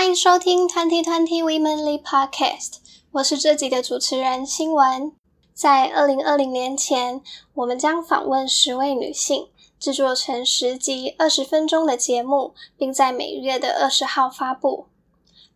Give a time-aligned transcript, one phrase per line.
[0.00, 2.76] 欢迎收听 Twenty Twenty Womenly Podcast，
[3.12, 5.12] 我是这集的主持人新闻。
[5.52, 7.20] 在二零二零年前，
[7.52, 14.86] 我们将访问十位女性，制作成十集二十分钟的节目，并在每月的二十号发布。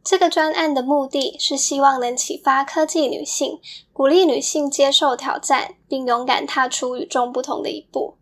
[0.04, 3.58] 这个专案的目的是希望能启发科技女性，
[3.94, 8.18] 鼓励女性接受挑战，并勇敢踏出与众不同的一步。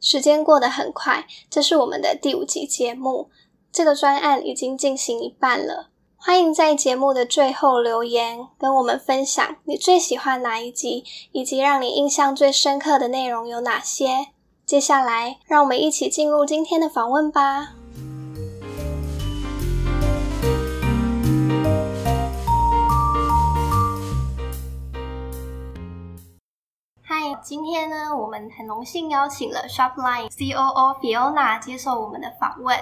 [0.00, 3.30] 时间过得很快，这是我们的第五集节目。
[3.76, 5.90] 这个专案已经进行一半了。
[6.16, 14.28] 欢迎在节目的最后留言，跟我们分享你最喜欢哪一集，以及让你印象最深刻的内容有哪些。
[14.64, 17.74] 接下来，让我们一起进入今天的访问吧。
[27.02, 32.74] 嗨，今天呢，我们很荣幸邀请了 Shopline COO Fiona 接受我们的访问。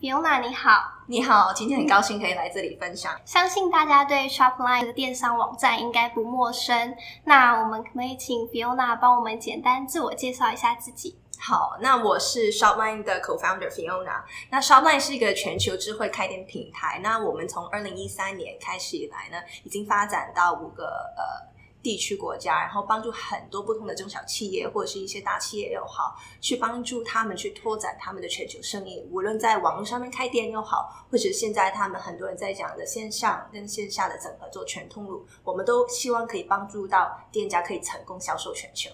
[0.00, 0.70] Fiona 你好，
[1.06, 3.20] 你好，今天很高兴可以来这里分享。
[3.24, 11.18] 相信大家对 Shopline 的电商网站应该不陌生，那我们可不可以请 Fiona 帮我们简单自我介绍一下自己？
[11.40, 14.22] 好，那我是 Shopline 的 Co-founder Fiona。
[14.50, 17.00] 那 Shopline 是一个全球智慧开店平台。
[17.02, 20.84] 那我们从二零一三年开始以来呢，已经发展到五个
[21.16, 21.47] 呃。
[21.82, 38.90] 地区国家，然后帮助很多不同的中小企业或者是一些大企业又好，去帮助他们去拓展他们的全球生意，无论在网络上面开店又好，或者现在他们很多人在讲的线上跟线下的整合做全通路，我们都希望可以帮助到店家可以成功销售全球。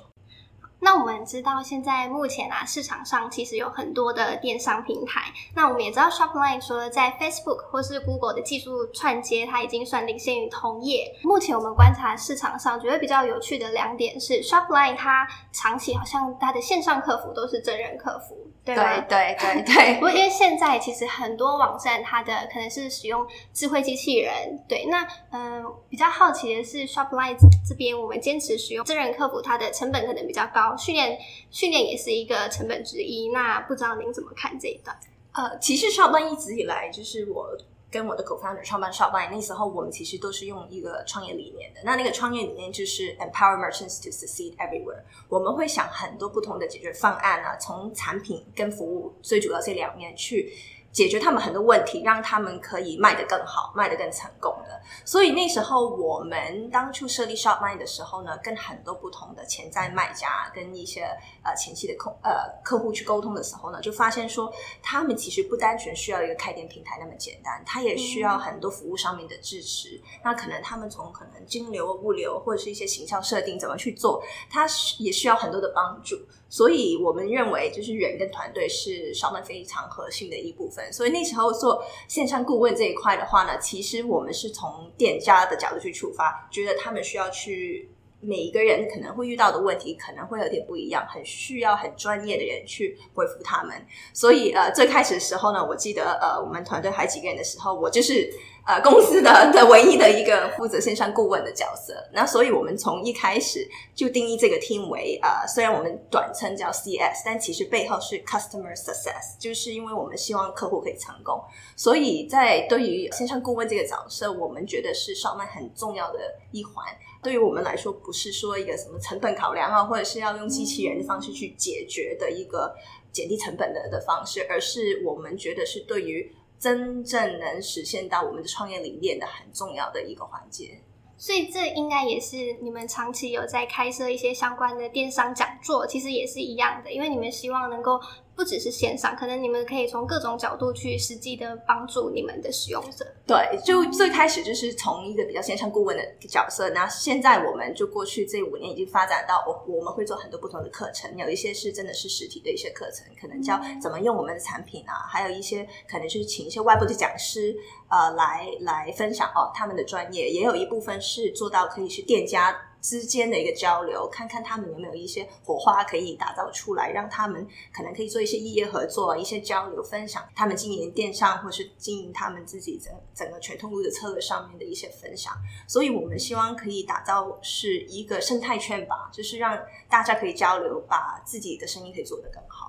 [0.84, 5.22] 那我们知道，现在目前啊，市场上其实有很多的电商平台。
[5.54, 11.10] 那我们也知道，Shopline 除了在 Facebook 或是 Google 的技术串接，它已经算领先于同业。
[11.22, 18.36] 目前我们观察市场上，觉得比较有趣的两点是，Shopline 它长期好像它的线上客服都是真人客服。
[18.64, 24.32] 对对对对对， 不过因为现在其实很多网站它的可能是使用智慧机器人，
[24.66, 27.36] 对，那嗯、呃，比较好奇的是 Shopline
[27.68, 31.18] 这边我们坚持使用真人客服，它的成本可能比较高，训练
[31.50, 33.30] 训练也是一个成本之一。
[33.30, 34.96] 那不知道您怎么看这一段？
[35.32, 37.56] 呃，其实创办一直以来就是我。
[37.90, 41.80] 跟我的 co-founder 创办 Shopline 那时候，我们其实都是用一个创业理念的。
[41.84, 45.04] 那那个创业理念就是 Empower merchants to succeed everywhere。
[45.28, 50.52] 我们会想很多不同的解决方案啊，从产品跟服务最主要这两面去。
[50.94, 54.80] 解决他们很多问题，让他们可以卖得更好，卖得更成功的。
[55.04, 61.08] 所以那时候我们当初设立 Shopline 的时候呢，跟很多不同的潜在卖家跟一些
[61.44, 62.32] 呃前期的客呃
[62.62, 69.96] 客户去沟通的时候呢，就发现说，他们其实不单纯需要一个开店平台那么简单，他也需要很多服务上面的支持。
[69.96, 74.66] 嗯、那可能他们从可能金流、物流或者是一些形象设定怎么去做，他
[74.98, 76.16] 也需要很多的帮助。
[76.48, 80.92] 所以我们认为，就是人跟团队是 Shopline 非常核心的一部分。
[80.92, 87.90] 所以那时候做线上顾问这一块的话呢，其实我们是从店家的角度去出发，觉得他们需要去
[88.24, 93.74] 每一个人可能会遇到的问题可能会有点不一样，很需要很专业的人去回复他们。
[94.12, 98.32] 所以呃，最开始的时候呢，我记得呃，我们团队还几个人的时候，我就是。
[98.66, 111.44] 呃，公司的的唯一的一个负责线上顾问的角色，那所以我们从一开始就定义这个 team 为呃，虽然我们短称叫 CS，但其实背后是 Customer Success，就是因为我们希望客户可以成功，
[111.76, 116.18] 所以在对于线上顾问这个角色，我们觉得是上面很重要的
[116.50, 116.86] 一环。
[117.24, 122.72] 对于我们来说，不是说一个什么成本考量啊，或者是要用机器人的方式去解决的一个
[123.10, 126.32] 减低成本的的方式，而是我们觉得是对于。
[126.56, 130.80] 真正能实现到我们的创业理念的很重要的一个环节，
[131.18, 138.00] 所以这应该也是你们长期有在开设一些相关的电商讲座，其实也是一样的，因为你们希望能够。
[138.36, 143.06] 不只是线上，可能你们可以从各种角度去实际的帮助你们的使用者。
[143.26, 157.56] 对，就最开始就是从一个比较线上顾问的角色，那现在我们就过去这五年已经发展到我我们会做很多不同的课程，有一些是真的是实体的一些课程，可能教怎么用我们的产品啊，还有一些可能就是请一些外部的讲师
[157.88, 162.54] 呃来来分享哦他们的专业，也有一部分是做到可以是店家。
[162.84, 175.32] 之间的一个交流，看看他们有没有一些火花可以打造出来，让他们可能可以做一些异业合作，一些交流分享，他们经营电商或是经营他们自己整整个全通路的策略上面的一些分享。
[175.66, 179.58] 所以我们希望可以打造是一个生态圈吧，就是让
[179.88, 182.63] 大家可以交流，把自己的生意可以做得更好。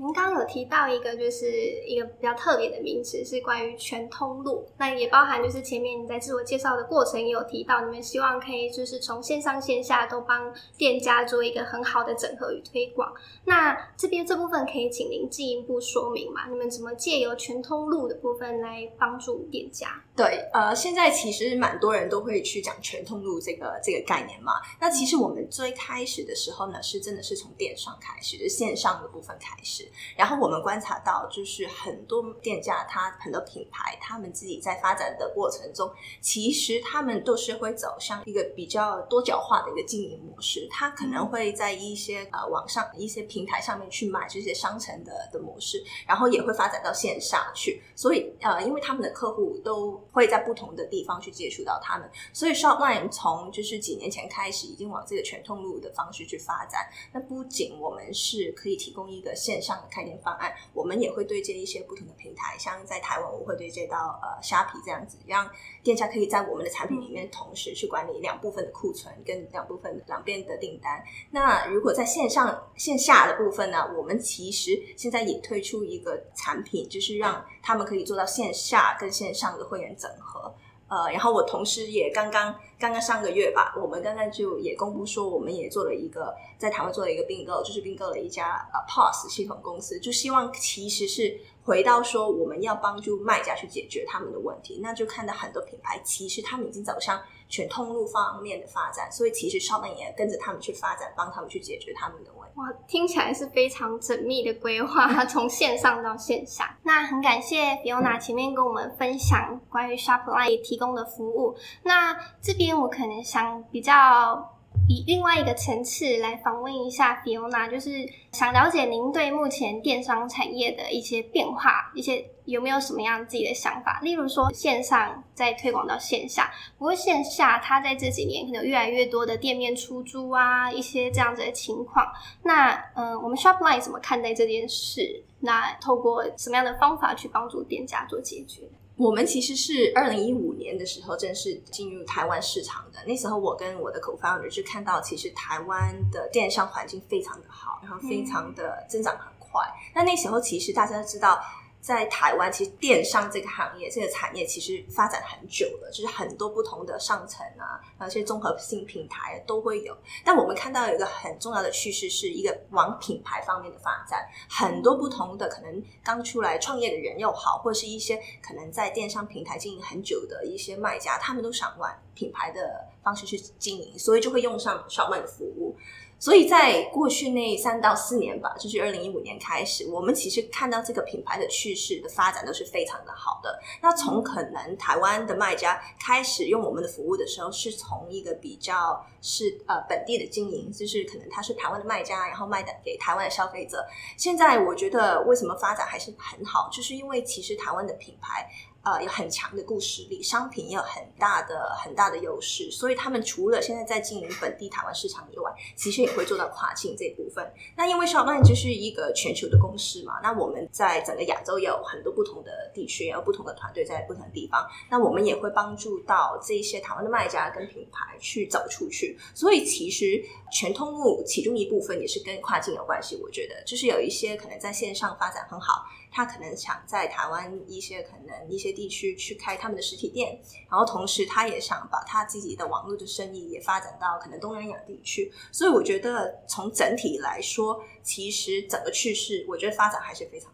[0.00, 1.44] 您刚刚有提到一个，就是
[1.86, 4.66] 一个比较特别的名词，是关于全通路。
[4.78, 13.12] 那也包含就是前面你在自我介绍的过程也有提到，你们希望可以就是从线上线下都帮店家做一个很好的整合与推广。
[13.44, 16.48] 那这边这部分可以请您进一步说明吗？
[16.48, 20.02] 你们怎么借由全通路的部分来帮助店家？
[20.20, 24.52] 对，呃，现在其实蛮多人都会去讲全通路这个这个概念嘛。
[24.78, 29.90] 那其实我们最开始的时候呢，是真的是从电商开始，就是线上的部分开始。
[30.14, 35.90] 然后我们观察到，就是很多店家，他很多品牌，他们自己在发展的过程中，
[36.20, 40.68] 其实他们都是会走向一个比较多角化的一个经营模式。
[40.70, 47.80] 他可能会在一些呃网上一些平台上面去买这些商城的的模式，然后也会发展到线下去。
[47.96, 56.88] 所以呃，因为他们的客户都会在不同的地方去接触到他们，所以 Shopline 从就是几年前开始，已经往这个全通路的方式去发展。
[57.12, 65.48] 那不仅我们是可以提供一个线上的开店方案，我们也会对接一些不同的平台，像在台湾，我会对接到呃虾皮这样子，让
[65.82, 71.02] 店家可以在我们的产品里面同时去管理两部分的库存跟两部分两边的订单。
[71.30, 80.52] 那如果在线上线下的部分呢，我们其实现在也推出一个产品，就是让他们可以做到线下跟线上的会员整合。
[80.88, 102.54] 呃，然后我同时也刚刚刚刚上个月吧，我们刚刚就也公布说，我们也做了一个在台湾做了一个并购，就是并购了一家呃 POS 系统公司，就希望其实是回到说我们要帮助卖家去解决他们的问题，那就看到很多品牌其实他们已经走向全通路方面的发展，所以其实 Shopline 也跟着他们去发展，帮他们去解决他们的问题。
[102.60, 106.78] 哇，听起来是非常缜密的规划， 从线上到线下。
[106.84, 111.56] 那很感谢 Fiona 前面跟我们分享关于 Shopline 提供的服务。
[111.82, 114.56] 那这边我可能想比较。
[114.88, 117.90] 以另外一个层次来访问一下 Fiona，就是
[118.32, 124.00] 想了解您对目前电商产业的一些变化，一些有没有什么样自己的想法？
[124.02, 132.04] 例如说线上再推广到线下，不过线下它在这几年可能越来越多的店面出租啊，一些这样子的情况。
[132.42, 135.22] 那嗯、我们 Shopline 怎么看待这件事？
[135.38, 138.62] 那透过什么样的方法去帮助店家做解决？
[138.96, 142.98] 我们其实是二零一五年的时候正式进入台湾市场的。
[143.06, 149.62] 那时候，我跟我的 co-founder 就看到，其实台湾的电商环境非常的好，然后非常的增长很快。
[149.94, 151.40] 那那时候，其实大家都知道。
[151.80, 159.96] 在台湾，其实电商这个行业、这个产业其实发展很久了，就是很多不同的上层啊，还有一些综合性平台都会有。
[160.24, 164.28] 但我们看到有一个很重要的趋势，是一个往品牌方面的发展。
[164.48, 175.76] 很多不同的可能刚出来创业的人又好，或是一些可能在电商平台经营很久的一些卖家，他们都想往品牌的方式去经营，所以就会用上 Shopline 的服务。
[176.20, 183.58] 所以在过去那三到四年吧，就是二零一五年开始，我们其实看到这个品牌的趋势的发展都是非常的好的。
[183.80, 193.82] 那从可能台湾的卖家开始用我们的服务的时候，是从一个比较是呃本地的经营，就是可能他是台湾的卖家，然后卖的给台湾的消费者。
[194.18, 198.46] 现在我觉得为什么发展还是很好，就是因为其实台湾的品牌。
[198.82, 207.46] 呃，有很强的故事力，商品也有很大的很大的优势，所以他们除了现在在经营本地台湾市场以外，其实也会做到跨境这一部分。
[207.76, 219.18] 那因为 Shopline 就是一个全球的公司嘛，那我们在整个亚洲有很多不同的地区，有不同的团队在不同的地方，那我们也会帮助到这一些台湾的卖家跟品牌去走出去。
[219.34, 225.84] 所以其实全通路其中一部分也是跟跨境有关系，我觉得就是有一些可能在线上发展很好。
[226.10, 230.40] 他可能想在台湾一些可能一些地区去开他们的实体店，
[230.70, 240.50] 然后同时他也想把他自己的网络的生意也发展到可能东南亚地区，所以我觉得从整体来说，其实整个趋势，我觉得发展还是非常。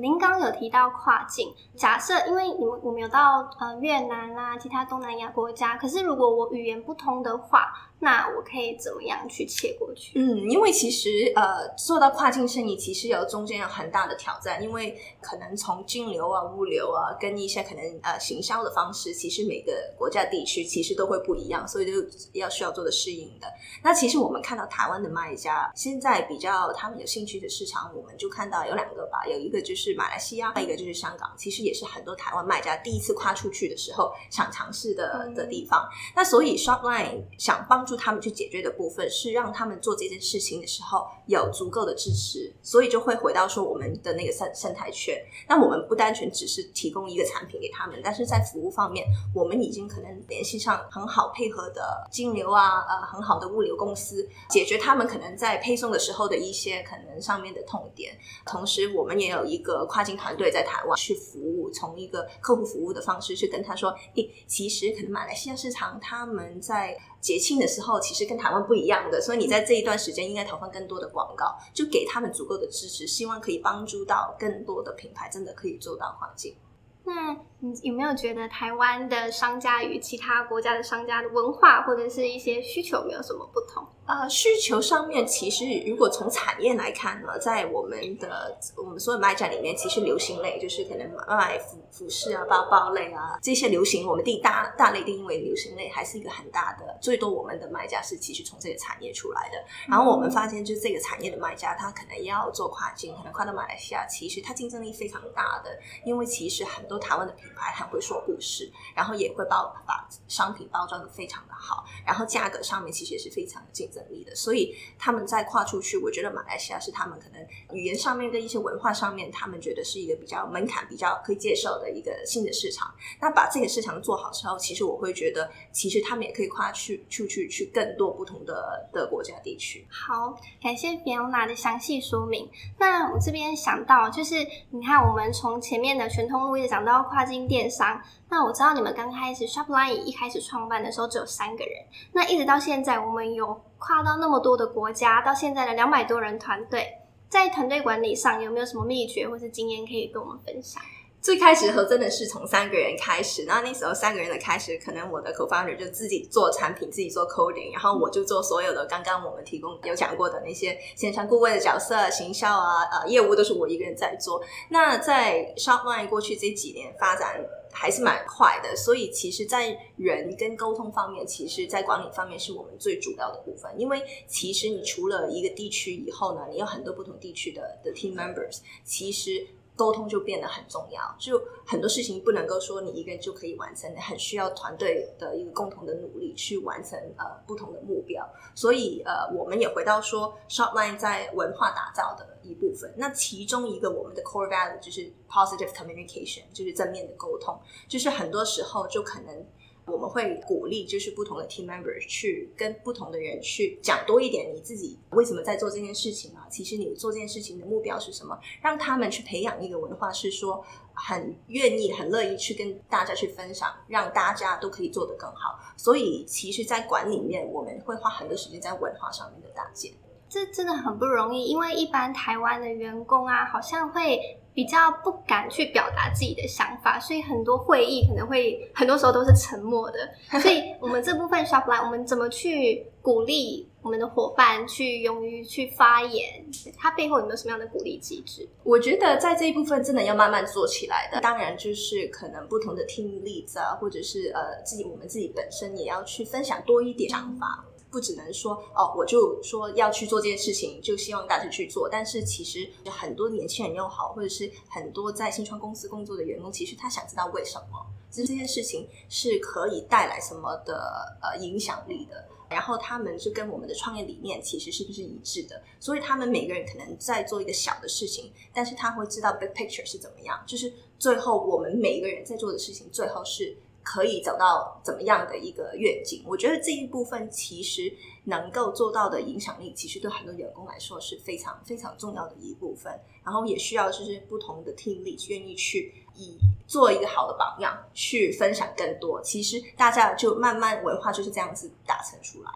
[0.00, 7.86] 您刚有提到跨境，假设因为你们我们有到呃越南啊其他东南亚国家，可是如果我语言不通的话。
[8.02, 10.18] 那我可以怎么样去切过去？
[10.18, 21.92] 嗯，因为其实呃，做到跨境生意其实有中间有很大的挑战，因为可能从金流啊、物流啊，跟一些可能呃行销的方式，其实每个国家地区其实都会不一样，所以就
[22.32, 23.46] 要需要做的适应的。
[23.82, 35.88] 那其实我们看到台湾的卖家现在比较他们有兴趣的市场，我们就看到有两个吧，有一个就是是马来西亚，还有一个就是香港，其实也是很多台湾卖家第一次跨出去的时候想尝试的的地方。
[36.14, 45.16] 那所以 Shopline 想帮助他们去解决的部分是让他们做这件事情的时候有足够的支持，所以就会回到说我们的那个生生态圈。
[45.48, 58.16] 那我们不单纯只是提供一个产品给他们，但是在服务方面，我们已经可能联系上很好配合的金流啊，呃，很好的物流公司，解决他们可能在配送的时候的一些可能上面的痛点。
[58.46, 76.56] 同时，我们也有一个跨境团队在台湾去服务，从一个客户服务的方式去跟他说：“诶，其实可能马来西亚市场他们在节庆的时候，其实跟台湾不一样的，所以你在这一段时间应该投放更多的广告，就给他们足够的支持，希望可以帮助到更多的品牌，真的可以做到跨境。”
[77.02, 83.84] 那你有没有觉得台湾的商家与其他国家的商家的文化或者是一些需求没有什么不同？
[84.10, 96.98] 呃，需求上面其实如果从产业来看呢，在我们的我们所有卖家里面，其实流行类就是可能卖服服饰啊、包包类啊这些流行，我们定大大类定义为流行类，还是一个很大的。
[97.00, 99.64] 最多我们的卖家是其实从这个产业出来的。
[99.86, 105.70] 然后我们发现，就是这个产业的卖家，他可能要做跨境，可能跨到马来西亚，其实他竞争力非常大的，
[106.04, 113.99] 因为其实很多台湾的品牌很会说故事，然后也会包把商品包装的非常的好，然后价格上面其实也是非常的竞争。
[114.00, 122.92] 能力的，所以他们在跨出去，我觉得马来西亚是他们可能语言上面跟一些文化上面，他们觉得是一个比较门槛比较可以接受的一个新的市场。
[123.20, 129.86] 那把这个市场做好之后，其实我会觉得，其实他们也可以跨去出去去更多不同的的国家地区。
[129.90, 132.50] 好，感谢 Fiona 的详细说明。
[132.78, 134.34] 那我这边想到，就是
[134.70, 138.00] 你看，我们从前面的全通路一直讲到跨境电商。
[138.28, 150.82] 那我知道你们刚开始 Shopline 一开始创办的时候只有三个人，那一直到现在，我们有跨到那么多的国家，到现在的两百多人团队，在团队管理上有没有什么秘诀或是经验可以跟我们分享？
[151.20, 164.42] 最开始的时候真的是从三个人开始，那那时候三个人的开始，可能我的 co-founder 就自己做产品，自己做 coding，然后我就做所有的刚刚我们提供有讲过的那些线上顾问的角色、行销啊、呃业务都是我一个人在做。
[164.70, 167.44] 那在 Shopline 过去这几年发展。
[167.72, 173.70] 还是蛮快的，所以其实，在人跟沟通方面，其实，在管理方面是我们最主要的部分。
[173.78, 179.46] 因为其实你除了一个地区以后呢，你有很多不同地区的的 team members，其实。
[179.80, 188.22] 沟通就变得很重要，就很多事情不能够说你一个人就可以完成的，很需要团队的一个共同的努力去完成呃不同的目标。
[188.54, 197.58] 所以呃，我们也回到说，shortline 在文化打造的一部分，那其中一个我们的 core value 就是 positive communication，就是正面的沟通，
[197.88, 199.46] 就是很多时候就可能。
[199.90, 206.46] 我们会鼓励，就是不同的 team members 去跟不同的人去讲多一点，你自己为什么在做这件事情啊？
[206.50, 208.38] 其实你做这件事情的目标是什么？
[208.62, 215.58] 让他们去培养一个文化，是说很愿意、很乐意去跟大家去分享，让大家都可以做得更好。
[215.76, 219.92] 所以，其实，在管里面，我们会花很多时间在文化上面的搭建。
[220.28, 224.38] 这真的很不容易，因为一般台湾的员工啊，好像会。
[224.52, 229.98] 比较不敢去表达自己的想法，所以很多会议可能会很多时候都是沉默的。
[230.40, 236.44] 所以，我们这部分 Shopline，我们怎么去鼓励我们的伙伴去勇于去发言？
[236.76, 238.46] 它背后有没有什么样的鼓励机制？
[238.64, 241.20] 我觉得在这一部分真的要慢慢做起来的。
[241.20, 247.64] 当然，就是可能不同的 team leads 啊，或者是呃自己我们自己本身也要去分享多一点想法。
[247.90, 251.88] 不只能说哦，我就说要去做这件事情，就希望大家去做。
[251.90, 262.24] 但是其实很多年轻人又好，或者是很多在新创公司工作的员工，其实他想知道为什么，其实这件事情是可以带来什么的呃影响力的。
[262.48, 265.62] 然后他们是跟我们的创业理念其实是不是一致的？
[265.78, 273.56] 所以他们每个人可能在做一个小的事情，但是他会知道 big picture 是怎么样，就是最后我们每一个人在做的事情，最后是。
[273.82, 276.22] 可以走到怎么样的一个愿景？
[276.26, 277.92] 我觉得这一部分其实
[278.24, 282.92] 能够做到的影响力，其实对很多员工来说是非常非常重要的一部分。
[283.24, 289.20] 然后也需要就是不同的听力愿意去以做一个好的榜样，去分享更多。
[289.22, 292.50] 其实大家就慢慢文化就是这样子打成出来。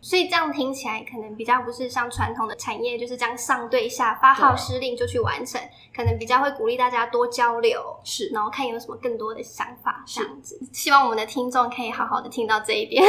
[0.00, 5.60] 所以这样听起来可能比较不是像传统的产业，就是这样上对下发号施令就去完成，
[5.94, 10.60] 可能比较会鼓励大家多交流，是，然后看有什么更多的想法这样子。
[10.72, 13.02] 希望我们的听众可以好好的听到这一边。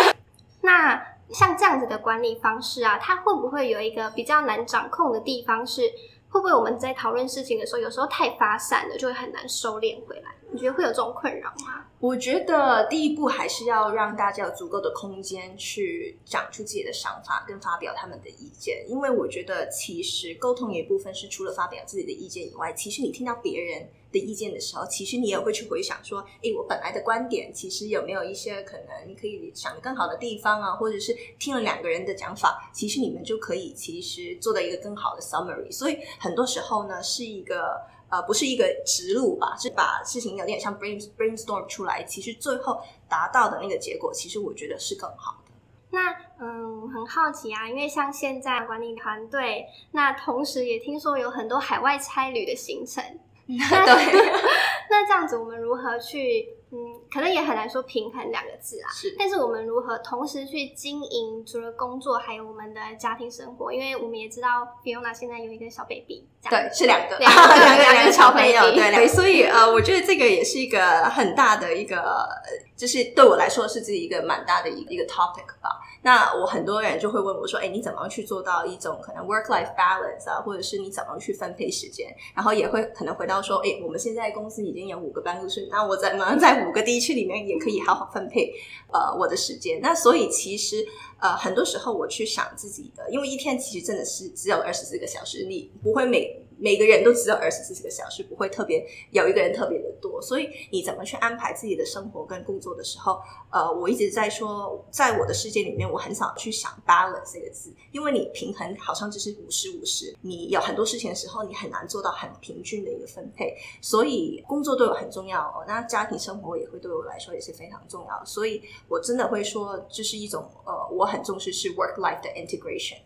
[0.62, 5.82] 那像这样子的管理方式啊，它会不会有一个比较难掌控的地方是？
[6.28, 10.30] 会不会我们在讨论事情的时候，有时候太发散了，就会很难收敛回来？
[10.52, 11.84] 你觉得会有这种困扰吗？
[11.98, 18.84] 我觉得第一步还是要让大家有足够的空间去讲出自己的想法，跟发表他们的意见。
[18.88, 35.72] 因为我觉得其实沟通有一部分是除了发表自己的意见以外，其实你听到别人的意见的时候，其实你也会去回想说，哎，我本来的观点其实有没有一些可能可以想更好的地方啊，或者是听了两个人的讲法，其实你们就可以其实做到一个更好的 summary。
[35.72, 37.80] 所以很多时候呢，是一个。
[38.08, 45.52] 呃，不是一个直路吧，是把事情有点像 brain brainstorm 出来，其实最后达到的那个结果，其实我觉得是更好的。
[45.90, 53.02] 那嗯，很好奇啊，因为像现在管理团队，那同时也听说有很多海外差旅的行程，
[53.46, 53.56] 对，
[54.90, 56.48] 那这样子我们如何去？
[56.76, 58.92] 嗯，可能也很难说平衡两个字啊。
[58.92, 63.72] 是，但是我们如何同时去经营除了工作，还有我们的家庭生活？
[63.72, 72.28] 因为我们也知道，Fiona 现在有一个小 baby，对，是两个，两个两个 两个小朋友，对，对，所以呃，我觉得这个也是一个很大的一个，
[72.76, 75.80] 就是对我来说是自己一个蛮大的一个一个 topic 吧。
[76.06, 80.40] 那我很多人就会问我说：“哎，你怎么去做到一种可能 work life balance 啊？
[80.40, 88.52] 或者是你怎么去分配时间？”然后也会可能回到说：“哎，我们现在公司已经有五个办公室，那我怎么在五个地区里面也可以好好分配
[88.92, 90.86] 呃我的时间？”那所以其实
[91.18, 96.45] 呃很多时候我去想自己的，因为一天其实真的是只有二十四个小时，你不会每。
[96.58, 103.20] 每个人都只有二十四个小时，不会特别有一个人特别的多，所以你怎么去安排自己的生活跟工作的时候，
[103.50, 122.96] 呃，我一直在说，在我的世界里面，我很少去想 balance 这个字，因为你平衡好像就是五十五十，你有很多事情的时候，你很难做到很平均的一个分配，所以工作对我很重要哦，那家庭生活也会对我来说也是非常重要，所以我真的会说，这是一种呃，我很重视是 work life 的 integration。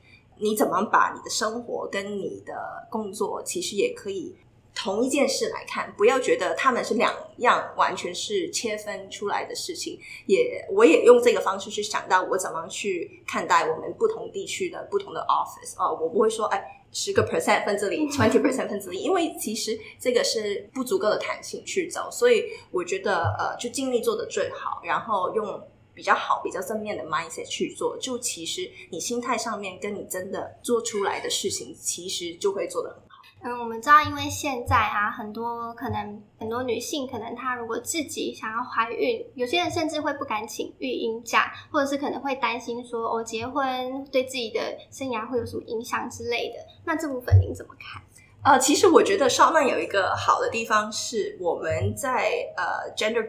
[0.40, 2.54] 你怎么把你的生活跟你的
[2.90, 4.34] 工作，其实也可以
[4.74, 9.98] 同一件事来看，不要觉得他们是两样完全是切分出来的事情。
[10.26, 25.62] 也，我也用这个方式去想到我怎么去看待我们不同地区的不同的 office 啊，我不会说哎，十个 percent 分之里，twenty percent 分这里，因为其实这个是不足够的弹性去走，所以我觉得呃，就尽力做得最好，然后用。
[26.00, 33.20] 比较好、比较正面的 mindset 去做，就其实你心态上面跟你真的做出来的事情，其实就会做得很好。
[33.42, 46.56] 嗯，我们知道，因为现在啊，很多可能很多女性，可能她如果自己想要怀孕，有些人甚至会不敢请育婴假，或者是可能会担心说，我、结婚对自己的生涯会有什么影响之类的。
[46.86, 48.02] 那这部分您怎么看？
[48.42, 53.22] 呃，其实我觉得稍曼有一个好的地方是，我们在呃 gender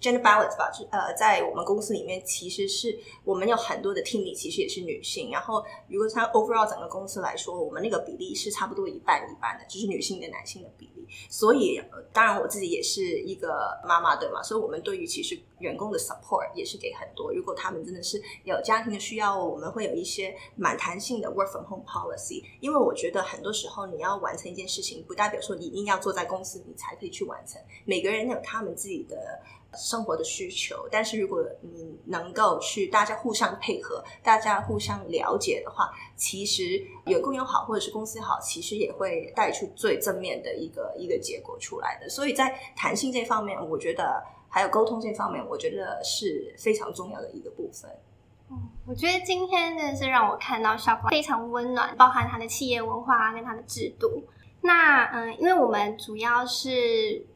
[0.00, 5.32] gender balance 吧，就呃在我们公司里面，其实是我们有很多的 team 里其实也是女性。
[5.32, 11.08] 然后如果像 overall 整个公司来说，我们那个比例是差不多一半一半的，就是女性跟男性的比例。
[11.28, 14.40] 所以，呃，当然我自己也是一个妈妈，对吗？
[14.44, 17.32] 所以我们对于其实员工的 support 也是给很多。
[17.32, 22.42] 如果他们真的是有家庭的需要，我们会有一些蛮弹性的 work from home policy。
[22.60, 24.51] 因为我觉得很多时候你要完成。
[24.52, 27.60] 一件事情不代表说你一定要坐在公司你才可以去完成。
[27.84, 29.16] 每个人有他们自己的
[29.74, 42.08] 生活的需求，但是如果你能够去大家互相配合，大家互相了解的话，其实员工也好，或者是公司好，其实也会带出最正面的一个一个结果出来的。
[42.10, 47.90] 所以在弹性这方面，我觉得还有沟通这方面，我觉得是非常重要的一个部分。
[48.86, 54.22] 我觉得今天真的是让我看到 s h o p 非常温暖，包含它的企业文化跟它的制度。
[54.64, 56.70] 那嗯，因为我们主要是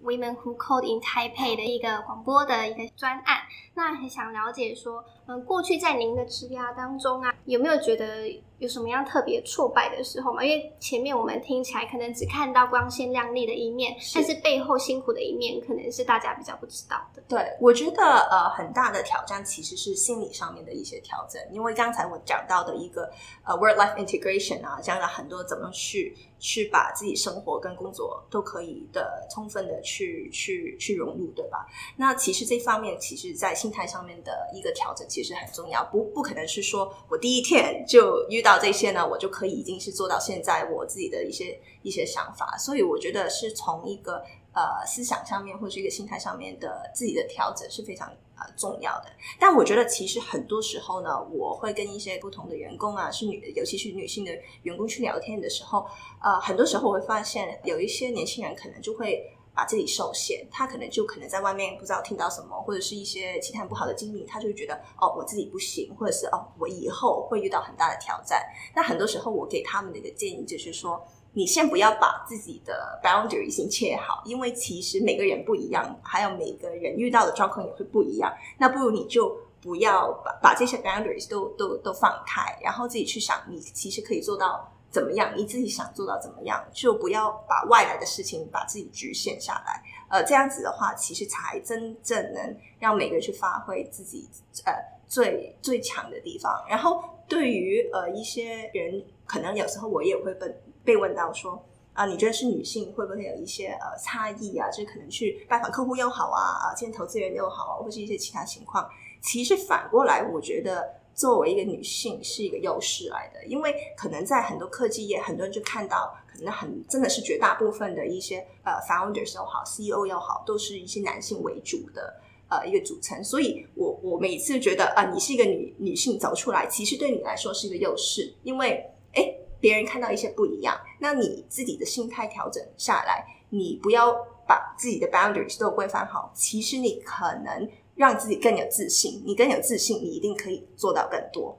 [0.05, 3.39] Women Who Code in Taipei 的一个广播的一个专案，
[3.75, 10.45] 那很想了解说，嗯，过去在您的职涯当中啊，有没有觉得有什么样特别挫败的时候嘛？
[10.45, 17.23] 因为前面我们听起来可能只看到光鲜亮丽的一面，是，但是背后辛苦的一面，可能是大家比较不知道的。
[17.29, 23.11] 对，我觉得呃，很大的挑战其实是心理上面的一些调整，因为刚才我讲到的一个
[23.45, 26.17] 呃 work-life integration 啊，讲了很多怎么去。
[26.39, 31.67] 去把自己生活跟工作都可以的充分的去去去融入，对吧？
[31.97, 35.83] 那其实这方面，其实在心态上面的一个调整，其实很重要。
[35.87, 42.57] 不不可能是说我第一天就遇到这些呢，我就可以已经是做到现在我自己的一些一些想法。
[42.59, 48.13] 所以我觉得是从一个呃思想上面或是一个心态上面的自己的调整是非常。
[48.39, 49.07] 呃，重要的。
[49.41, 54.31] 但我觉得，其实很多时候呢，我会跟一些不同的员工啊，是女，尤其是女性的
[54.63, 55.87] 员工去聊天的时候，
[56.23, 59.25] 呃，很多时候我会发现，有一些年轻人可能就会
[59.57, 68.47] 把自己受限，他可能就可能在外面不知道听到什么，或者是一些其他不好的经历，他就会觉得哦，我自己不行，或者是哦，我以后会遇到很大的挑战。
[68.75, 71.03] 那很多时候，我给他们的一个建议就是说。
[71.39, 78.35] 你先不要把自己的 boundary 先切好，因为其实每个人不一样，还有每个人遇到的状况也会不一样。
[78.57, 89.83] 那不如你就不要把把这些 boundaries 都都都放开，然后自己去想，你其实可以做到怎么样，你自己想做到怎么样，就不要把外来的事情把自己局限下来。
[90.09, 94.29] 呃，这样子的话，其实才真正能让每个人去发挥自己
[94.65, 94.73] 呃
[95.07, 96.65] 最最强的地方。
[96.69, 100.47] 然后对于呃一些人，可能有时候我也会被
[100.85, 104.69] 被问到说啊、你觉得是女性会不会有一些呃差异啊？
[104.71, 108.87] 就可能去拜访客户又好啊，啊见投资人又好啊，或是一些其他情况。
[109.23, 116.17] 其实反过来，我觉得作为一个女性是一个优势来的，因为可能在很多科技业，很多人就看到。
[116.37, 122.15] 可能很真的是绝大部分的一些呃 founders 又好，CEO 又好，都是一些男性为主的
[122.51, 123.25] 呃一个组成。
[123.25, 134.13] 所以我我每次觉得啊、你是一个女女性走出来，其实对你来说是一个优势，因为诶别人看到一些不一样，那你自己的心态调整下来，你不要
[134.47, 137.67] 把自己的 boundaries 都规范好，其实你可能
[137.97, 141.59] 让自己更有自信，你更有自信，你一定可以做到更多。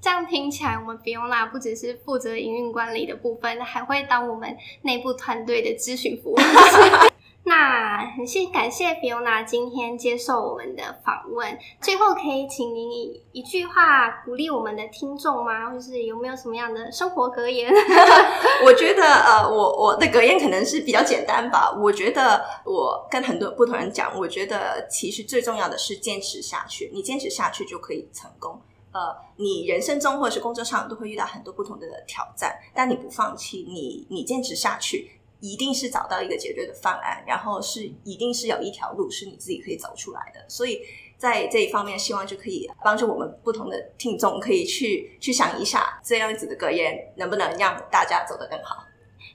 [0.00, 6.36] 这样听起来，我们 Fiona 不只是负责营运管理的部分，还会当我们内部团队的咨询服务。
[7.42, 11.58] 那很谢感谢 Fiona 今天接受我们的访问。
[11.80, 15.72] 最后，可以请您以一句话鼓励我们的听众吗？
[15.72, 17.72] 就是有没有什么样的生活格言？
[18.64, 21.74] 我觉得，呃，我我的格言可能是比较简单吧。
[21.76, 26.90] 我觉得，我跟很多不同人讲，我觉得其实最重要的是坚持下去。
[26.92, 28.60] 你坚持下去就可以成功。
[28.92, 35.08] 呃，你人生中或者是工作上都会遇到很多不同的挑战，但你不放弃，你你坚持下去，
[35.40, 40.44] 一定是找到一个解决的方案，然后是一定是有一条路是你自己可以走出来的。
[40.48, 40.80] 所以
[41.18, 48.84] 在这一方面，希望就可以帮助我们不同的听众，可以去去想一下这样子的格言能不能让大家走得更好。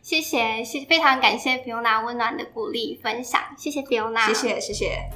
[0.02, 5.10] 谢谢，谢非常感谢 Fiona 温暖的鼓励分享，谢谢 Fiona，谢谢谢谢。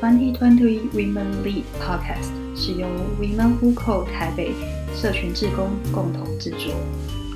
[0.00, 2.86] 2020 Women Lead Podcast 是由
[3.18, 4.52] Women Who Code 台北
[4.94, 6.74] 社群志工共同制作。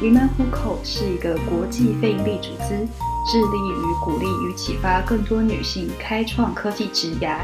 [0.00, 2.88] Women Who Code 是一个国际非营利组织，
[3.30, 7.40] 致力于鼓励与启发更多女性开创科技职涯。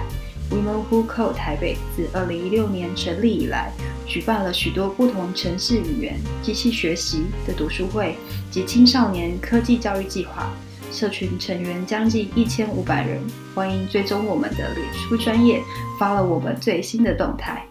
[0.51, 3.71] Women Who Code 台北自2016年成立以来，
[4.07, 8.17] 举办了许多不同城市语言、机器学习的读书会
[8.51, 10.51] 及青少年科技教育计划。
[10.91, 13.21] 社群成员将近一千五百人，
[13.55, 15.63] 欢迎追踪我们的脸书专业，
[16.01, 17.67] 发了我们最新的动态。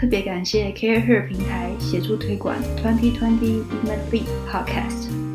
[0.00, 5.29] 特别感谢 CareHer 平台协助推广2020 Women Lead Podcast。